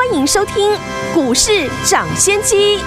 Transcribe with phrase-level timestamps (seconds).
[0.00, 0.54] 欢迎收听
[1.12, 2.78] 股市涨先机。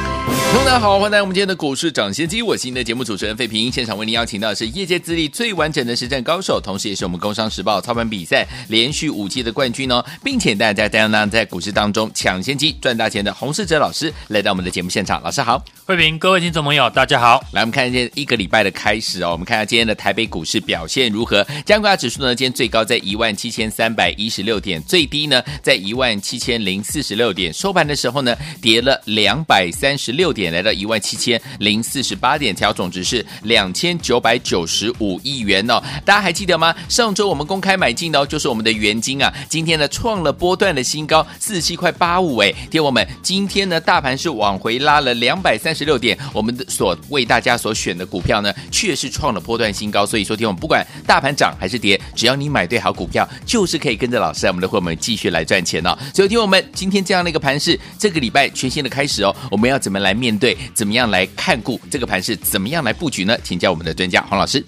[0.56, 3.72] 大家好，欢迎来到我们今天的股市涨先机，我是您的节目主持人费平。
[3.72, 15.22] 现场为您邀请到的是业界资历最完整的实战高手，同时也是我们工商时报操盘比赛连续五季的冠军哦，并且大家当当在股市当中抢先机赚大钱的洪世哲老师来到我们的节目现场。
[15.22, 17.44] 老师好，费平，各位听众朋友，大家好。
[17.52, 21.46] 来，我们看一下一个礼拜的开始哦，我们看一下今天的台北股市表现如何？
[21.66, 30.54] 加权指数呢，今天最高在一万七千三百一十六点，最低呢在一万七千零四十六点，收盘的时候呢跌了两百三十六点。
[30.54, 35.82] 来到一万七千零四十八点，调总值是两千九百九十五亿元哦。
[36.06, 36.74] 大家还记得吗？
[36.88, 39.34] 上周我们公开买进的哦，就是我们的元金啊。
[39.50, 42.54] 今天呢创了波段的新高，四十七块八五哎。
[42.72, 50.06] 听我们，今天呢大盘是往回拉了两百三十六点，我们的所为大家所选的股票呢，确实创了波段新高。
[50.06, 55.98] 所以说，听我们不管大盘涨还是跌，只要你买对好股票，就是可以跟着老师，我们的会员继续来赚钱哦。
[56.14, 60.58] 所以听我们，今天这样的一个盘势，这个礼拜全新的开始哦，我们要怎么来面对？
[60.74, 62.36] 怎么样来看顾这个盘势？
[62.36, 63.38] 怎么样来布局呢？
[63.42, 64.62] 请教我们的专家黄老师。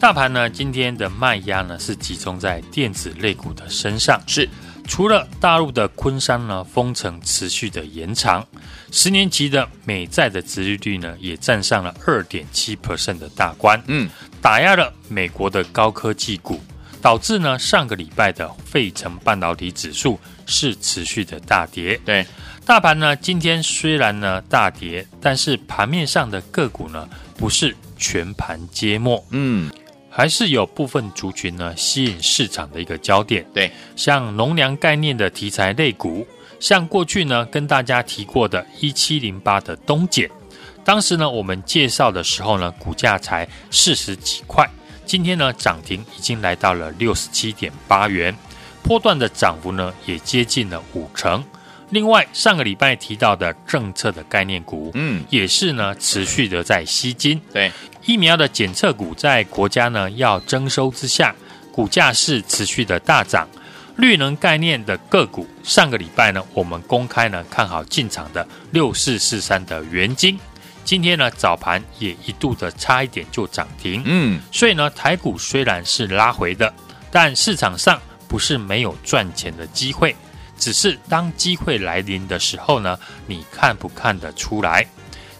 [0.00, 4.18] 大盘呢，今天的卖压呢是集中在电子类股的身上。
[4.26, 4.48] 是，
[4.86, 8.42] 除了大陆的昆山呢封城持续的延长，
[8.90, 13.78] 十年期的美债的殖利率呢也站上了二点七 percent 的大关。
[13.88, 14.08] 嗯，
[14.40, 16.58] 打压了美国的高科技股，
[17.00, 22.00] 导致呢上个礼拜的费城半导体指数是持续的大跌。
[22.04, 22.26] 对。
[22.64, 29.72] 大盘呢，今天虽然呢大跌，但是盘面上的个股呢不是全盘皆墨，嗯，
[30.10, 33.42] 还是有部分族群呢吸引市场的一个焦点。
[33.54, 36.26] 对，像农粮概念的题材类股，
[36.60, 40.28] 像过去呢跟大家提过的一七零八的东碱，
[40.84, 44.68] 当时呢我们介绍的时候呢股价才四十几块，
[45.08, 48.36] 今天呢涨停已经来到了六十七点八元，
[48.82, 51.42] 波段的涨幅呢也接近了五成。
[51.88, 57.40] 另外，上个礼拜提到的政策的概念股，嗯，也是呢持续的在吸金。
[57.50, 57.72] 对，
[58.04, 61.34] 疫苗的检测股在国家呢要征收之下，
[61.72, 63.48] 股价是持续的大涨。
[63.96, 70.38] 绿能概念的个股，上个礼拜呢我们公开呢看好进场的六四四三的元晶，
[70.88, 74.02] 今天呢早盘也一度的差一点就涨停。
[74.06, 76.72] 嗯，所以呢台股虽然是拉回的，
[77.10, 80.16] 但市场上不是没有赚钱的机会。
[80.56, 84.86] 只是当机会来临的时候呢，你看不看得出来？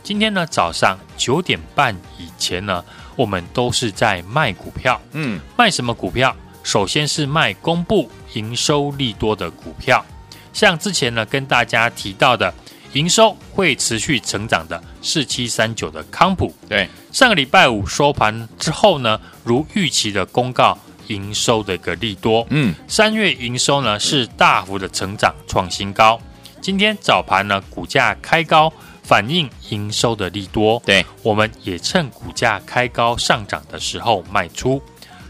[0.03, 2.85] 今天呢早上九点半以前呢，
[3.17, 5.01] 我们都是在卖股票。
[5.13, 6.37] 嗯，卖什么股票？
[6.63, 10.05] 首先是卖公布营收利多的股票，
[10.53, 12.53] 像之前呢跟大家提到的
[12.93, 16.55] 营收会持续成长的四七三九的康普。
[16.69, 20.79] 对，上个礼拜五收盘之后呢，如预期的公告。
[21.09, 26.21] 营收的一个利多，嗯，三月营收呢是大幅的成长创新高。
[26.61, 28.71] 今天早盘呢股价开高，
[29.03, 30.79] 反映营收的利多。
[30.85, 34.83] 对，我们也趁股价开高上涨的时候卖出。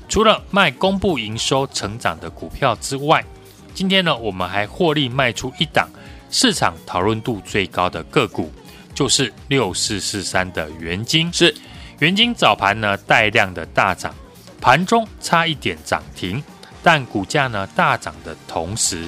[0.08, 3.24] 除了卖公布营收成长的股票之外，
[3.72, 5.88] 今天呢我们还获利卖出一档
[6.31, 8.53] 市场讨论度最高的个股，
[8.94, 11.33] 就是六四四三的元晶。
[11.33, 11.55] 是
[11.99, 14.15] 元晶早盘呢带量的大涨。
[14.61, 16.43] 盘中差一点涨停，
[16.83, 19.06] 但股价呢大涨的同时，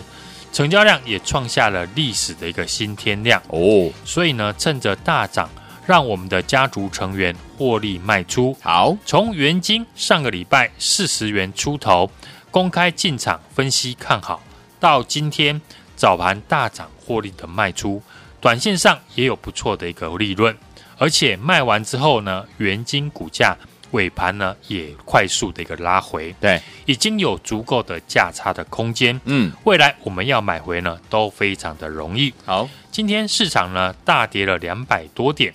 [0.52, 3.90] 成交量也创下了历史的一个新天量哦。
[4.04, 5.50] 所以呢，趁着大涨，
[5.86, 8.56] 让我们的家族成员获利卖出。
[8.60, 12.08] 好，从元晶上个礼拜四十元出头
[12.52, 14.40] 公开进场分析看好，
[14.78, 15.60] 到今天
[16.00, 18.02] 早盘大涨获利的卖出，
[18.40, 20.56] 短线上也有不错的一个利润。
[20.96, 23.54] 而且卖完之后呢，原金股价。
[23.92, 32.32] 尾盘呢也快速的一个拉回，对，已经有足够的价差的空间，嗯，未来我们要买回呢都非常的容易。
[32.44, 35.52] 好，今天市场呢大跌了两百多点，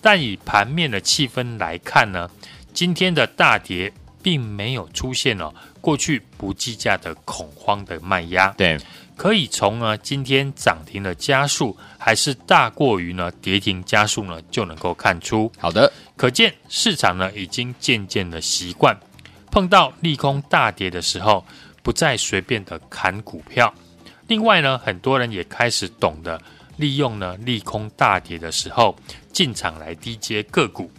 [0.00, 2.30] 但以盘面的气氛来看呢，
[2.72, 5.52] 今天的大跌并没有出现了
[5.82, 8.78] 过去不计价的恐慌的卖压，对。
[9.14, 15.52] 可以从呢今天涨停的加速还是大过于呢跌停加速呢，就能够看出。
[15.58, 18.98] 好的，可见市场呢已经渐渐的习惯
[19.50, 21.44] 碰到利空大跌的时候，
[21.82, 23.72] 不再随便的砍股票。
[24.26, 26.40] 另外呢，很多人也开始懂得
[26.76, 28.96] 利用呢利空大跌的时候
[29.30, 30.90] 进场来低接个股。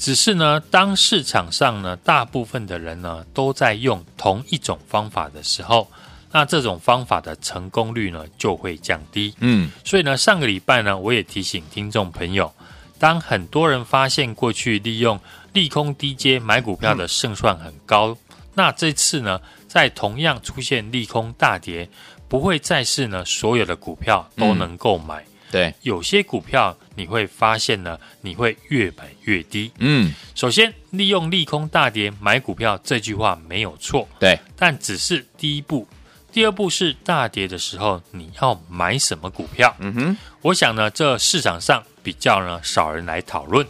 [0.00, 5.86] 只是呢，当市场上呢大部分的人呢都在用同一种方法的时候，
[6.32, 9.34] 那这种方法的成功率呢就会降低。
[9.40, 12.50] 嗯，所以呢，上个礼拜呢，我也提醒听众朋友，
[12.98, 15.20] 当很多人发现过去利用
[15.52, 19.38] 利空低阶买股票的胜算很高，嗯、那这次呢，
[19.68, 21.86] 在同样出现利空大跌，
[22.26, 25.22] 不会再是呢所有的股票都能够买。
[25.22, 29.72] 嗯、对，有些股票你会发现呢，你会越买越低。
[29.78, 35.88] 嗯，首先利用利空大跌买股票这句话没有错，对，但只是第一步。
[36.30, 39.74] 第二步是大跌的时候，你要买什么股票？
[39.78, 43.66] 嗯哼，我想呢，这市场上比较呢少人来讨论，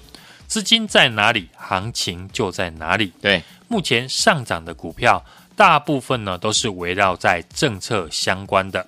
[0.49, 3.13] 资金在哪里，行情就在哪里。
[3.23, 5.25] 对，目前上涨的股票，
[5.55, 8.85] 大部分呢都是围绕在政策相关的。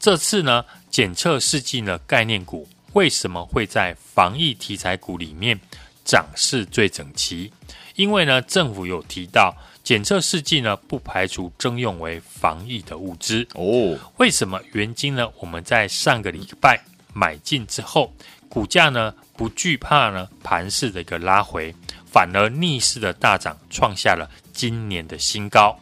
[0.00, 5.60] 这次呢，检测试剂呢概念股为什么会在防疫题材股里面
[6.04, 7.52] 涨势最整齐？
[7.94, 9.54] 因为呢，政府有提到。
[9.84, 13.98] 检测试剂呢，不排除征用为防疫的物资哦。
[14.16, 15.28] 为什么原晶呢？
[15.40, 16.82] 我们在上个礼拜
[17.12, 18.10] 买进之后，
[18.48, 21.74] 股价呢不惧怕呢盘势的一个拉回，
[22.10, 25.78] 反而逆势的大涨，创下了今年的新高。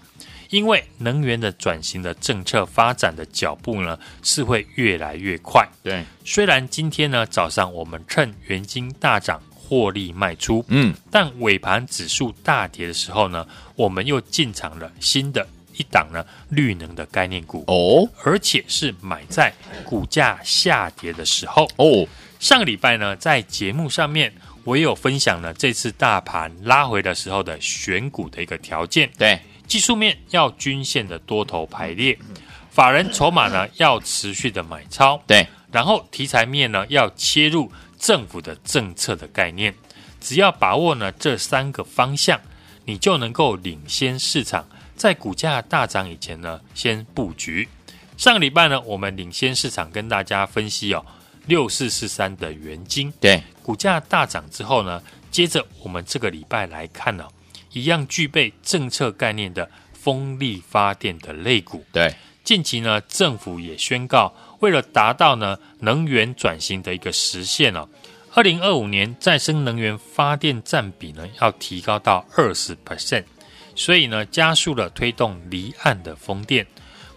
[0.52, 5.66] 因为能源的转型的政策发展的脚步呢是会越来越快。
[5.82, 9.42] 对，虽然今天呢早上我们趁原金大涨。
[9.64, 15.46] 获利卖出，嗯，但尾盘指数大跌的时候呢，我们又进场了新的
[15.78, 19.50] 一档呢绿能的概念股哦，而且是买在
[19.82, 22.06] 股价下跌的时候哦。
[22.38, 24.30] 上个礼拜呢，在节目上面
[24.64, 29.40] 我也有分享了这次大盘拉回的时候的选股的一个条件，对，
[29.72, 32.18] 技术面要均线的多头排列，
[32.70, 37.72] 法人筹码呢要持续的买超，对，然后题材面呢要切入。
[37.98, 39.72] 政府的政策的概念，
[40.20, 42.38] 只要把握呢这三个方向，
[42.84, 47.68] 你就能够领先市场，在股价大涨以前呢，先布局。
[48.18, 51.06] 上个礼拜呢，我们领先市场跟大家分析哦，
[51.46, 57.32] 六四四三的元金，对，股价大涨之后呢，接着我们这个礼拜来看呢、哦，
[57.72, 62.14] 一样具备政策概念的风力发电的类股，对，
[62.44, 64.34] 近期呢，政府也宣告。
[64.60, 67.88] 为了达到呢能源转型的一个实现哦，
[68.34, 73.24] 二零二五年再生能源发电占比呢要提高到二十 percent，
[73.74, 76.66] 所以呢加速了推动离岸的风电。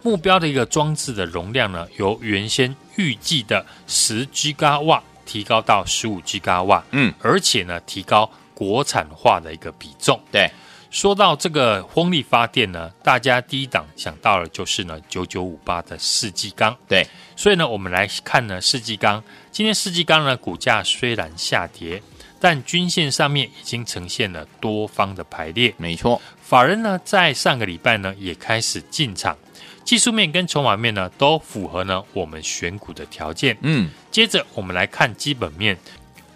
[0.01, 10.49] 目标的一个装置的容量呢由原先预计的十 Giga 瓦提高到十五 Giga 瓦，嗯，而且呢提高国产化的一个比重，对。
[10.91, 17.05] 说到这个风力发电呢，大家第一档想到的就是呢九九五八的世纪钢，对，
[17.35, 19.21] 所以呢我们来看呢世纪钢，
[19.51, 22.01] 今天世纪钢呢股价虽然下跌，
[22.39, 29.37] 但均线上面已经呈现了多方的排列，没错，法人呢在上个礼拜呢也开始进场，
[29.83, 35.77] 技术面跟筹码面呢都符合呢我们选股的条件，嗯，接着我们来看基本面，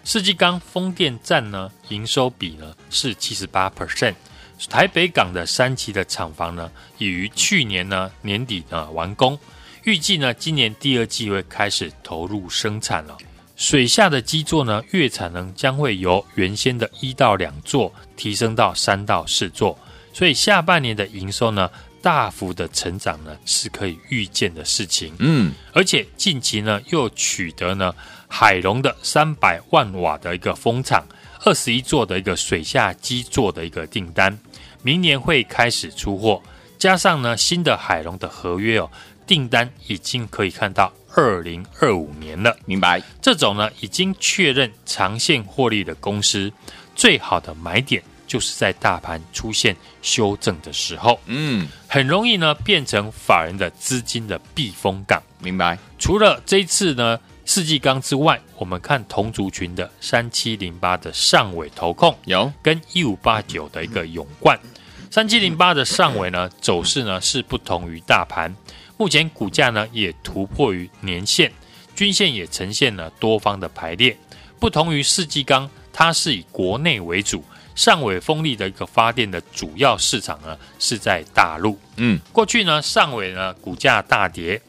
[0.04, 4.14] 世纪钢风电站呢营收比呢是七十八 percent。
[4.68, 9.38] 台北港的三期的厂房呢，已于去年呢年底呢完工，
[9.84, 13.16] 预计呢今年第二季会开始投入生产了。
[13.56, 19.78] 水下的基座呢，月产能将会由原先的一到两座提升到三到四座，
[20.12, 21.70] 所以下半年的营收呢
[22.02, 25.14] 大幅的成长呢是可以预见的事情。
[25.18, 27.94] 嗯，而且近期呢又取得呢
[28.32, 31.04] 海龙的三百万瓦的一个风场，
[31.44, 34.38] 二十一座的一个水下基座的一个订单。
[34.82, 36.40] 明年会开始出货，
[36.78, 38.88] 加上呢新的海龙的合约哦，
[39.26, 42.56] 订单已经可以看到二零二五年了。
[42.64, 43.02] 明白？
[43.20, 46.50] 这种呢已经确认长线获利的公司，
[46.94, 51.18] 最好的买点就是在大盘出现修正的时候。
[51.26, 55.20] 嗯，很容易呢变成法人的资金的避风港。
[55.40, 55.76] 明白？
[55.98, 57.18] 除了这一次呢。
[57.52, 62.52] 世纪钢之外，我们看同族群的三七零八的上尾投控有。
[62.62, 64.56] 跟一五八九的一个永冠，
[65.10, 68.54] 三七零八的上尾呢走势呢是不同于大盘，
[68.96, 71.50] 目前股价呢也突破于年线，
[71.96, 74.16] 均线也呈现了多方的排列，
[74.60, 77.42] 不同于世纪钢，它是以国内为主，
[77.74, 84.62] 上尾风力的一个发电的主要市场呢是在大陆，嗯，过去呢上尾呢股价大跌。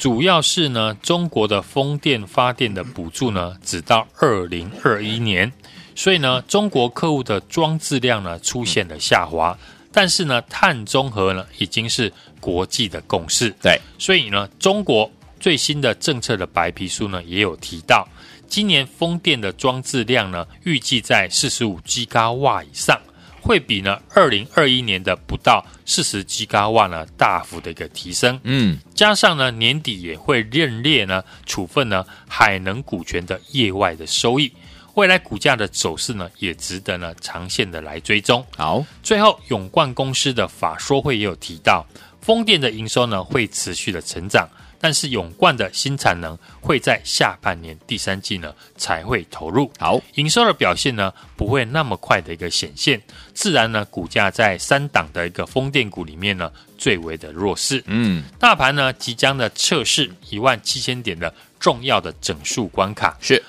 [0.00, 5.52] 主要是呢，中国的风电发电的补助呢，只到二零二一年，
[5.94, 9.54] 所以呢，中国客户的装置量呢出现了下滑。
[9.92, 13.54] 但是呢，碳中和呢已经是国际的共识。
[13.60, 18.08] 对，所以呢，中国最新的政策的白皮书呢也有提到，
[18.48, 22.08] 今年风电的装置量呢，预计在四十五吉
[22.40, 22.98] 瓦以上。
[23.40, 34.52] 会比呢二零二一年的不到四十吉瓦呢大幅的一个提升，嗯，加上呢年底也会认列呢处分呢海能股权的业外的收益，
[34.94, 38.44] 未来股价的走势呢也值得呢长线的来追踪。
[38.56, 41.86] 好，最后永冠公司的法说会也有提到，
[42.20, 44.48] 风电的营收呢会持续的成长。
[44.82, 52.98] 但是永冠的新产能会在下半年第三季呢才会投入，好，营收的表现呢不会那么快的一个显现，
[53.40, 63.42] 自然呢股价在三档的一个风电股里面呢最为的弱势，嗯，大盘呢即将的测试一万七千点的重要的整数关卡，是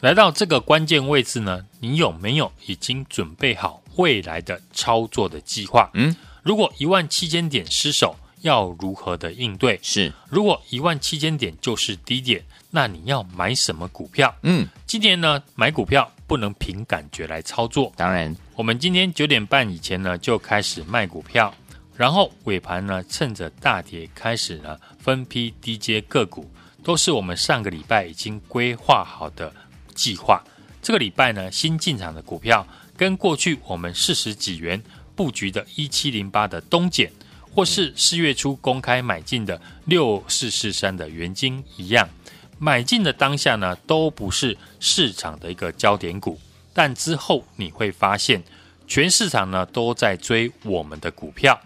[0.00, 5.88] 来到这个关键位置呢，你有没有已经准备好未来的操作的计划？
[5.94, 8.14] 嗯，如果一万七千点失守。
[8.42, 9.80] 要如何的应对？
[9.82, 12.40] 是，如果一万七千点就是低点，
[12.70, 14.32] 那你要买什么股票？
[14.42, 17.92] 嗯，今年呢，买股票不能凭感觉来操作。
[17.96, 21.52] 当然，我们今天九点半以前呢就开始卖股票，
[21.96, 26.48] 然后尾盘呢趁着大跌开始呢分批低接个股，
[26.84, 29.52] 都是我们上个礼拜已经规划好的
[29.94, 30.44] 计划。
[30.82, 32.64] 这个礼拜呢新进场的股票，
[32.96, 34.80] 跟过去我们四十几元
[35.16, 37.10] 布局的一七零八的东碱。
[37.50, 42.08] 或是四月初公开买进的六四四三的元金一样，
[42.58, 46.38] 买进的当下呢，都不是市场的一个焦点股，
[46.74, 48.42] 但之后你会发现，
[48.86, 51.58] 全市场呢都在追我们的股票，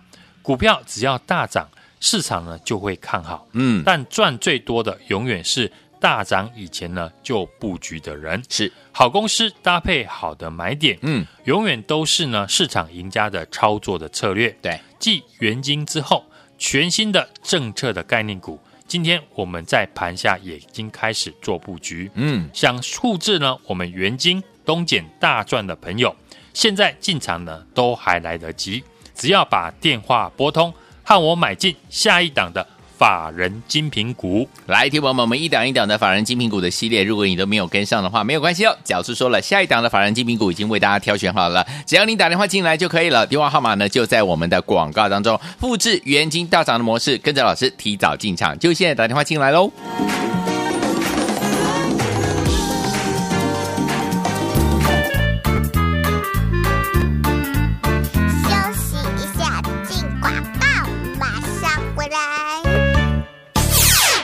[0.42, 1.68] 股票只要大涨，
[2.00, 5.70] 市场呢就会看好，嗯，但赚最多的永远是
[6.00, 8.72] 大涨以前呢就布局的人，是。
[8.90, 14.78] 好公司搭配好的买点，嗯，永远都是呢市场赢家的操作的策略，对。
[14.98, 16.24] 继元金之后，
[16.58, 18.60] 全新的政策的概念股，
[18.92, 22.10] 今天我们在盘下也已经开始做布局。
[22.12, 26.14] 嗯，想复制呢，我们元金、东减大赚的朋友，
[26.52, 28.84] 现在进场呢都还来得及，
[29.14, 30.70] 只要把电话拨通，
[31.02, 32.68] 和我买进下一档的。
[33.02, 38.76] 法人精品股，来，听友们，我们一档一档的法人精品股的系列，如果你都没有跟上的话，没有关系哦。
[38.90, 43.26] 老师说了，下一档的法人精品股已经为大家挑选好了，只要你打电话进来就可以了。
[43.26, 45.36] 电话号码呢就在我们的广告当中。
[45.58, 49.68] 复制原金大涨的模式，跟着老师提早进场，就现在打电话进来喽。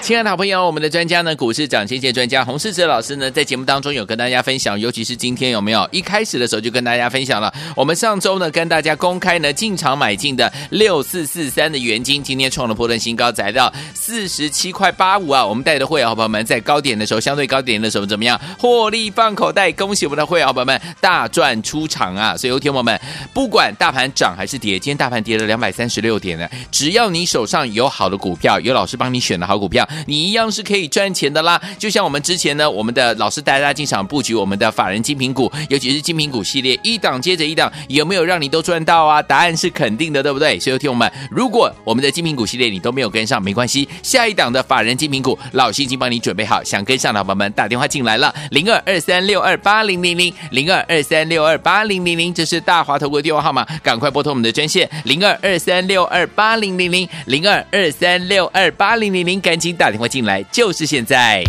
[0.08, 15.44] 亲爱的好朋友，我们的专家呢，股市涨先见专家洪世哲老师呢，在节目当中有跟大家分享，尤其是今天有没有一开始的时候就跟大家分享了，我们上周呢跟大家公开呢进场买进的六四四三的元金，今天创了波段新高，来到四十七块八五啊！
[15.44, 18.40] 我们带的会员好朋友们在高点的时候，相对高点的时候怎么样？
[18.58, 22.34] 获利放口袋，恭喜我们的会员好朋友们大赚出场啊！
[22.34, 22.98] 所以，有听友们，
[23.34, 29.86] 不管大盘涨还是跌，今天大盘跌了两百三十六点呢，只要你手上有好的股票，有老师帮你选的好股票。
[30.06, 39.20] 你一样是可以赚钱的啦，就像我们之前呢，我们的老师带大家进场布局我们的法人精品股，尤其是精品股系列，一档接着一档，有没有让你都赚到啊？
[39.20, 40.58] 答案是肯定的，对不对？
[40.60, 59.87] 所以，听我们，如果我们的精品股系列你都没有跟上，没关系，下一档的法人精品股，老师已经帮你准备好，想跟上的宝宝们打电话进来了，零二二三六二八零零零，零二二三六二八零零零，这是大华投顾的电话号码，赶快拨通我们的专线零二二三六二八零零零，零二二三六二八零零零，赶紧打。
[59.88, 61.42] 打电话进来就是现在。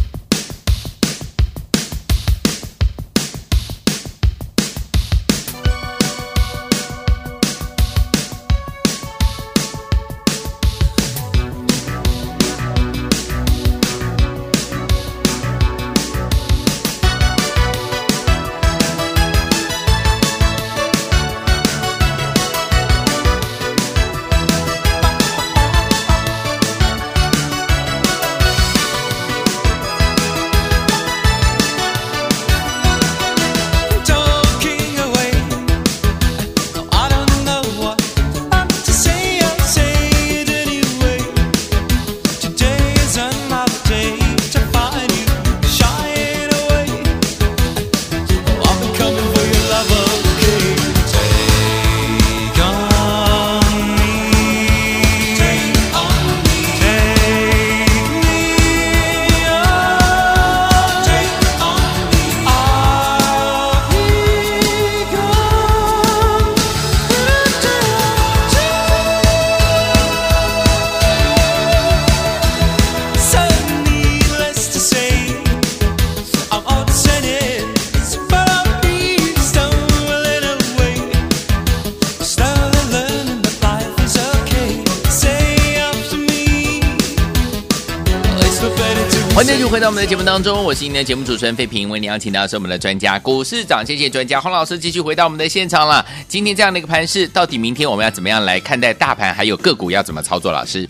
[89.79, 96.05] 回到我们的节目当中，我是今天的节目主持人费平，为您邀请到的是我们的专家股市长，谢谢专家洪老师，继续回到我们的现场了。
[96.27, 100.51] 今天这样的一个盘势，到底明天我们要怎么样来看待大盘，还有个股要怎么操作？
[100.51, 100.85] 老师，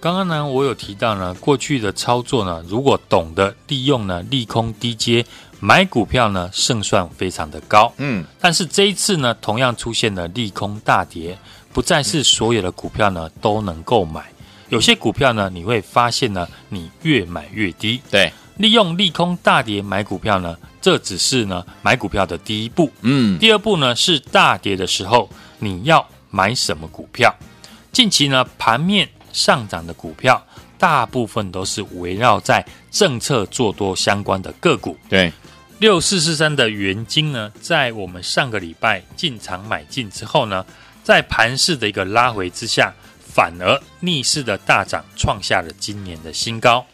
[0.00, 5.24] 刚刚呢，我有提到呢，过去的操作呢，如果懂得利用呢利空低阶
[5.60, 7.92] 买股票呢，胜算非常的高。
[7.98, 11.38] 嗯，但是这一次呢，同样出现了利空大跌，
[11.72, 14.31] 不再是所有的股票呢都能够买。
[14.72, 18.00] 有些股票呢，你会发现呢，你越买越低。
[18.10, 22.90] 对，利用利空大跌买股票呢，这只是呢买股票的第一步。
[23.02, 27.34] 嗯，第二步呢是大跌的时候你要买什么股票？
[27.92, 30.42] 近期呢盘面上涨的股票，
[30.78, 34.96] 大部分都是围绕在政策做多相关的个股。
[35.06, 35.30] 对，
[35.80, 40.64] 六四四三的元金呢，在我们上个礼拜进场买进之后呢，
[41.04, 42.90] 在盘势的一个拉回之下。
[43.34, 46.84] 反而逆势的大涨，创下了今年的新高。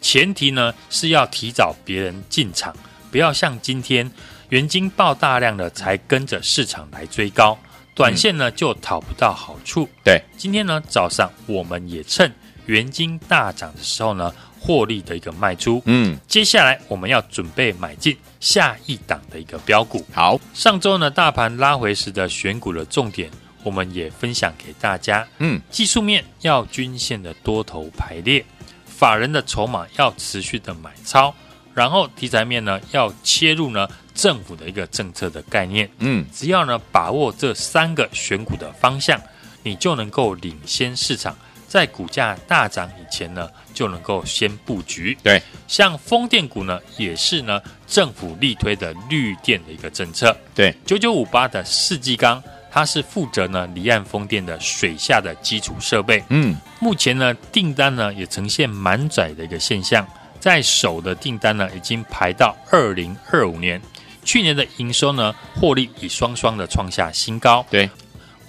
[0.00, 2.72] 前提呢是要提早别人进场，
[3.10, 4.08] 不要像今天
[4.48, 7.58] 原金爆大量的才跟着市场来追高，
[7.96, 9.88] 短线呢就讨不到好处。
[10.04, 12.32] 对，今天呢早上我们也趁
[12.66, 15.82] 原金大涨的时候呢获利的一个卖出。
[15.86, 20.06] 嗯，接下来我们要准备买进下一档的一个标股。
[20.12, 23.28] 好，上周呢大盘拉回时的选股的重点。
[23.64, 28.44] 我们也分享给大家，嗯，技术面要均线的多头排列，
[28.86, 31.34] 法人的筹码要持续的买超，
[31.74, 39.20] 然后题材面呢要切入呢政府的一个政策的概念，嗯，只要呢把握这三个选股的方向，
[39.62, 41.36] 你就能够领先市场，
[41.66, 45.18] 在股价大涨以前呢就能够先布局。
[45.22, 52.42] 对，像风电股呢也是呢政府力推的绿电的一个政策，对，九九五八的世纪钢。
[52.70, 60.06] 它是负责呢离岸风电的水下的基础设备，嗯，目前呢订单呢也呈现满载的一个现象，
[60.38, 63.80] 在手的订单呢已经排到二零二五年，
[64.24, 67.88] 去年的营收呢获利已双双的创下新高，对，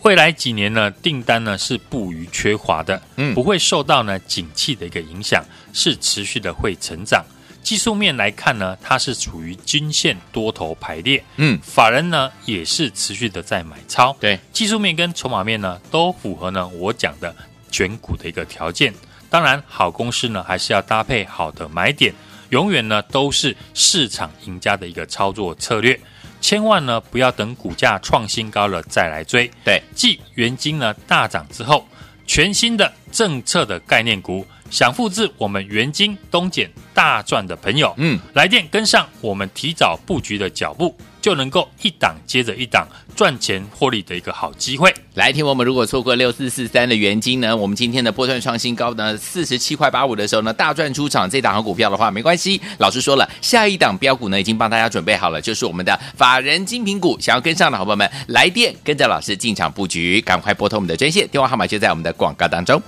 [0.03, 7.23] 未来几年呢订单呢是不虞缺乏的，嗯，不会受到呢景气的一个影响，是持续的会成长。
[7.61, 17.35] 技术面来看呢，它是处于均线多头排列，嗯，法人呢也是持续的在买超，对，技术面跟筹码面呢都符合呢我讲的
[17.71, 18.93] 选股的一个条件。
[19.29, 22.13] 当然，好公司呢还是要搭配好的买点，
[22.49, 25.99] 永远呢都是市场赢家的一个操作策略，
[26.41, 29.49] 千万呢不要等股价创新高了再来追。
[29.63, 31.87] 对，继元金呢大涨之后，
[32.29, 34.45] 全新的政策的概念股。
[34.69, 44.93] 想复制我们元金东减大赚的朋友，嗯，来电跟上我们提早布局的脚步，就能够一档接着一档赚钱获利的一个好机会。
[45.15, 52.61] 来听我们如果错过六四四三的元金呢，我们今天的波段创新高呢四十七块八五的时候呢，大赚出场这档好股票的话，没关系。
[52.77, 57.17] 老师说了，下一档标股呢已经帮大家准备好了，就是我们的法人精品股。
[57.19, 62.81] 想要跟上的好朋友们，来电跟着老师进场布局，赶快拨通我们的专线，电话号码就在我们的广告当中。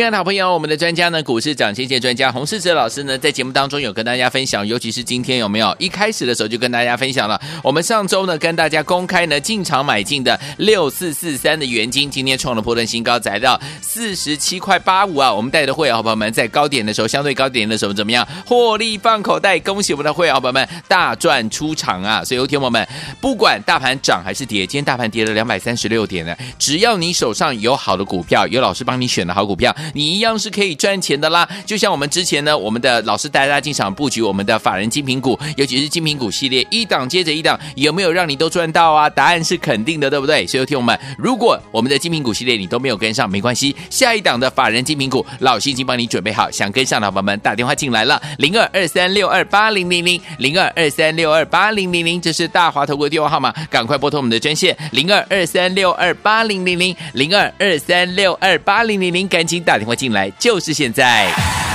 [0.00, 15.30] 亲爱的好朋友，我们的专家呢，股市涨跌谢专家洪世哲老师呢，在节目当中有跟大家分享，尤其是今天有没有一开始的时候就跟大家分享了，我们上周呢跟大家公开呢进场买进的六四四三的元金，今天创了波段新高，来到四十七块八五啊！
[15.30, 18.26] 我们带的会员好朋友们在高点的时候，相对高点的时候怎么样？
[18.46, 22.24] 获利放口袋，恭喜我们的会员朋友们大赚出场啊！
[22.24, 22.88] 所以，有听我们
[23.20, 29.76] 不管大盘涨还是跌，今天大盘跌了两百三十六点呢，只要你手上有好的股票，有老师帮你选的好股票。
[29.92, 39.08] 你一样是可以赚钱的啦，就像我们之前呢，我们的老师带大家进场布局我们的法人精品股，尤其是精品股系列，一档接着一档，有没有让你都赚到啊？
[39.10, 40.46] 答案是肯定的，对不对？
[40.46, 61.69] 所以听我们，如果我们的精品股系列你都没有跟上，没关系，下一档的法人精品股，老师已经帮你准备好，想跟上的宝宝们打电话进来了，零二二三六二八零零零，零二二三六二八零零零，这是大华投顾的电话号码，赶快拨通我们的专线，零二二三六二八零零零，零二二三六二八零零零，赶紧打打电话进来，就是现在。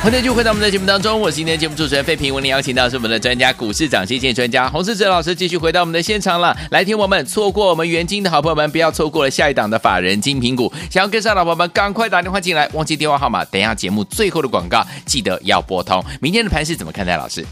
[0.00, 2.32] 欢迎继续回到我们的节目当中，我是今天的节目主持人费平。
[2.32, 6.56] 为您邀请到是我们的专家股市涨跌专家洪世哲老师，继续回到我们的现场了。
[6.70, 10.72] 来听我们错过我们原金的好朋友们，不要错过了下一档的法人精品股。
[10.88, 16.02] 想要跟上的朋友们，赶快打电话进来，忘记电话号码，等一下节目最后的广告记得要拨通。
[16.20, 17.16] 明天的盘是怎么看待？
[17.16, 17.44] 老师，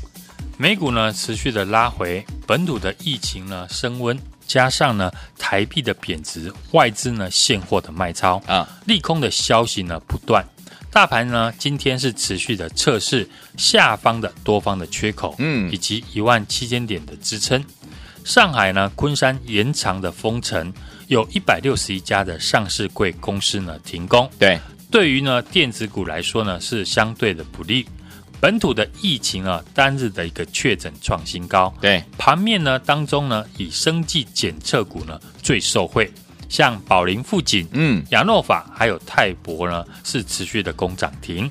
[0.56, 10.42] 美股呢持续的拉回，本土的疫情呢升温，加上呢台币的贬值，外资呢现货的卖超啊，利空的消息呢不断。
[10.96, 13.28] 大盘呢，今天是持续的测试
[13.59, 17.62] 下方的多方的缺口，嗯，以及一万七千点的支撑。
[18.24, 20.72] 上海呢，昆山延长的封城，
[21.09, 24.26] 有一百六十一家的上市贵公司呢停工。
[24.38, 24.59] 对，
[24.90, 27.87] 对于呢电子股来说呢，是相对的不利。
[28.40, 31.70] 本土的疫情啊，单日的一个确诊创新高。
[31.78, 36.11] 对，盘面呢当中呢，以生技检测股呢最受惠。
[36.48, 41.50] 像宝林、富锦、嗯，亚诺法还有泰博呢，是持续的攻涨停。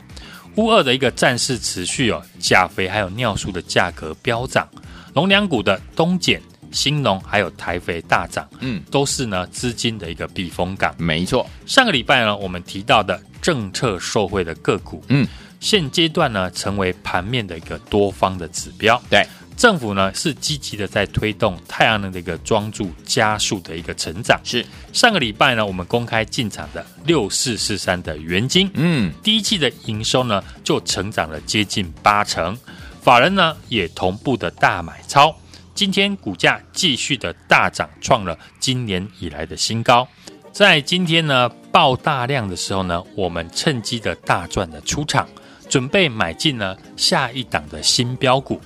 [0.55, 4.67] 乌二的一个战事持续哦，钾肥还有尿素的价格飙涨，
[5.13, 10.95] 农粮股的东碱、兴农还有台肥大涨，嗯，都是呢资金的一个避风港。
[10.97, 15.27] 没错，上个礼拜呢，我们提到的政策受惠的个股，嗯，
[15.59, 19.01] 现阶段呢，成为盘面的一个多方的指标。
[19.09, 19.27] 对。
[19.57, 24.39] 政府呢是积极的在推动太阳能的一个装注加速的一个成长。
[24.43, 32.57] 是上个礼拜呢，我们公开进场的六四四三的元晶，嗯，第一季的营收呢就成长了接近八成，
[33.01, 35.33] 法人呢也同步的大买超，
[35.73, 40.07] 今天股价继续的大涨，创了今年以来的新高。
[40.51, 45.27] 在今天呢爆大量的时候呢，我们趁机的大赚的出场，
[45.69, 48.59] 准备买进呢下一档的新标股。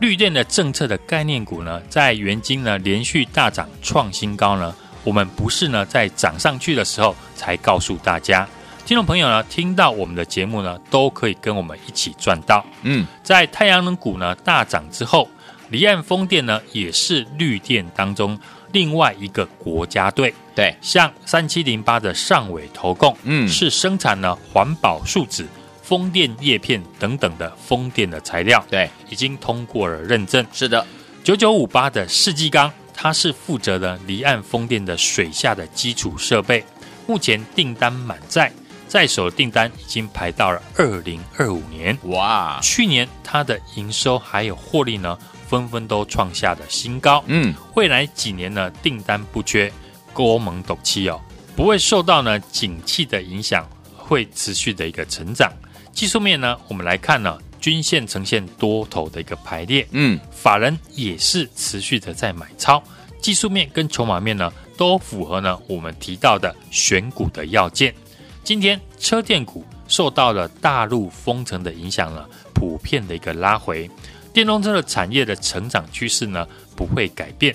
[0.00, 8.46] 绿电的政策的概念股呢，在元晶呢连续大涨创新高呢，我们不是呢在涨上去的时候才告诉大家，
[8.84, 12.64] 听众朋友呢听到我们的节目呢，都可以跟我们一起赚到。
[12.82, 15.28] 嗯，在太阳能股呢大涨之后，
[15.70, 18.38] 离岸风电呢也是绿电当中
[18.72, 20.34] 另外一个国家队。
[20.56, 25.46] 对，像三七零八的上尾投控，嗯，是生产呢环保树脂。
[25.84, 30.44] 风电叶片等等的风电的材料，对，已经通过了认证。
[30.50, 30.84] 是的，
[31.22, 36.64] 九九五八的世纪钢，它是负责的离岸风电的水下的基础设备，
[37.06, 38.50] 目前订单满载，
[38.88, 41.96] 在手订单已经排到了二零二五年。
[42.04, 47.22] 哇，去年它的营收还有获利呢，纷纷都创下了新高。
[47.26, 49.70] 嗯，未来几年呢，订单不缺，
[50.14, 51.20] 高猛斗气哦，
[51.54, 55.52] 不会受到呢景气的影响，会持续的一个成长。
[55.94, 62.82] 技术面呢，我们来看呢，均线呈现多头的一个排列，嗯，法人也是持续的在买超，
[63.22, 67.94] 技术面跟筹码面呢都符合呢我们提到的选股的要件。
[68.42, 73.88] 今天车电股受到了大陆封城的影响呢，普遍的一个拉回，
[74.32, 77.54] 电动车的产业的成长趋势呢不会改变，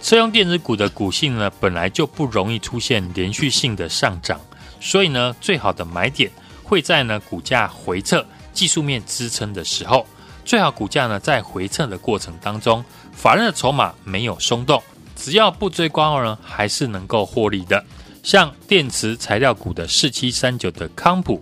[0.00, 4.40] 车用电子股的股性呢本来就不容易出现连续性的上涨，
[4.80, 6.30] 所以呢最好的买点。
[6.66, 10.04] 会在呢股价回撤、技术面支撑的时候，
[10.44, 14.82] 最好股价呢在回撤的过程当中，法人的筹码没有松动，
[15.14, 17.84] 只要不追高呢，还是能够获利的。
[18.24, 21.40] 像电池材料股的四七三九的康普，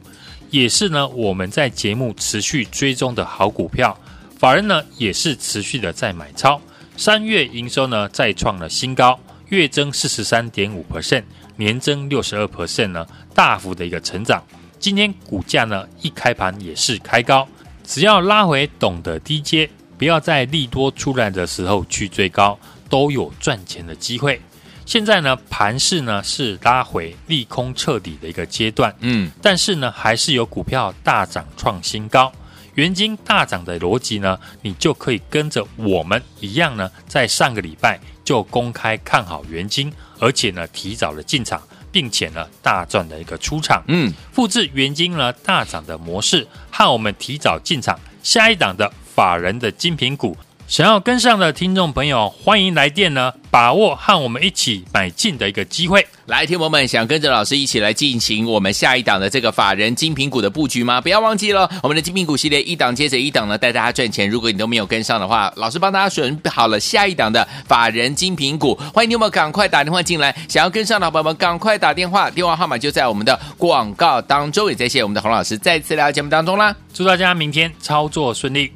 [0.51, 3.99] 也是呢我们在节目持续追踪的好股票，
[4.39, 6.61] 法人呢也是持续的在买超，
[6.99, 11.25] 三月营收呢再创了新高，月增四十三点五 percent，
[11.57, 14.43] 年增六十二 percent 呢，大幅的一个成长。
[14.79, 17.49] 今天股价呢一开盘也是开高，
[17.85, 22.59] 只要拉回懂得低接，不要在利多出来的时候去追高，
[22.89, 24.41] 都有赚钱的机会。
[24.85, 32.31] 现在呢盘势呢是拉回利空彻底的一个阶段，嗯，但是呢还是有股票大涨创新高，
[32.75, 41.63] 元晶大涨的逻辑呢，你就可以跟着我们一样呢，在上个礼拜就公开看好元晶，而且呢提早了进场。
[41.95, 50.37] 并且呢，大赚的一个出场，嗯，复制元金呢大涨的模式，和我们提早进场下一档的法人的精品股。
[50.75, 56.05] 想要跟上的听众朋友，欢迎来电呢，把握和我们一起买进的一个机会。
[56.27, 61.01] 来，听友们想跟着老师一起来进行我们下一档的这个法人精品股的布局吗？
[61.01, 64.29] 不要忘记了，我们的精品股系列一档接着一档呢，带大家赚钱。
[64.29, 70.35] 如果你都没有跟上的话，老师帮大家选好了下一档的法人精品股，欢迎你们赶快打电话进来。
[70.49, 74.69] 想要跟上的朋友们，赶快打电话，电话号码就在我们的广告当中。
[74.69, 78.73] 也再谢谢我们的洪老师再次来到节目当中啦，祝大家明天操作顺利。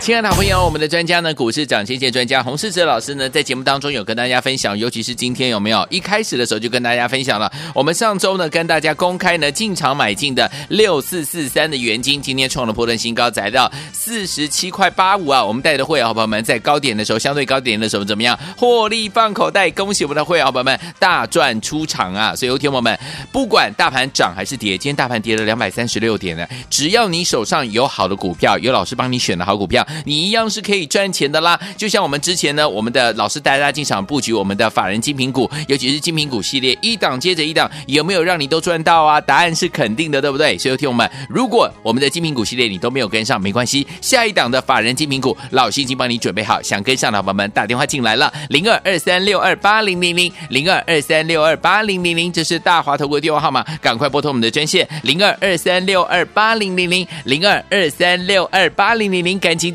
[0.00, 15.44] 亲爱的好朋友，我们的专家呢，股市涨先见专家洪世哲老师呢，在节目当中有跟大家分享，尤其是今天有没有一开始的时候就跟大家分享了，我们上周呢跟大家公开呢进场买进的六四四三的元金，今天创了波段新高，来到四十七块八五啊！
[15.44, 18.36] 我们带的会员好朋友们在高点的时候，相对高点的时候怎么样？
[18.56, 22.34] 获利放口袋，恭喜我们的会员朋友们大赚出场啊！
[22.34, 22.98] 所以，有听友们，
[23.30, 29.86] 不管大盘涨还是跌，今天大盘跌了两百三十六点呢，只要你手上有好的股票，有老师帮你选的好股票。
[30.04, 39.20] 你一样是可以赚钱的啦，就像我们之前呢，我们的老师带大家进场布局我们的法人精品股，尤其是精品股系列，一档接着一档，有没有让你都赚到啊？
[39.20, 40.56] 答案是肯定的，对不对？
[40.58, 59.74] 所以，听我们，如果我们的精品股系列你都没有跟上，没关系，下一档的法人精品股，老师已经帮你准备好，想跟上的宝宝们打电话进来了，零二二三六二八零零零，零二二三六二八零零零，这是大华投顾的电话号码，赶快拨通我们的专线，零二二三六二八零零零，零二二三六二八零零零，赶紧